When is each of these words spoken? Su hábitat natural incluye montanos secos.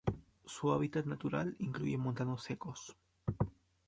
Su 0.47 0.71
hábitat 0.73 1.05
natural 1.05 1.55
incluye 1.59 1.95
montanos 1.95 2.41
secos. 2.41 2.97